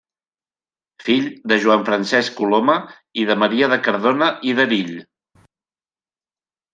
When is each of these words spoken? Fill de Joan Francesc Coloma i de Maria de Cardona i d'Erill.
Fill 1.07 1.27
de 1.51 1.57
Joan 1.65 1.83
Francesc 1.89 2.35
Coloma 2.39 2.77
i 3.23 3.25
de 3.31 3.35
Maria 3.45 3.69
de 3.73 3.77
Cardona 3.89 4.31
i 4.53 4.57
d'Erill. 4.61 4.93